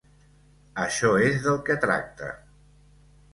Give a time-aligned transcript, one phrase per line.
[0.85, 2.31] Això és del que tracta.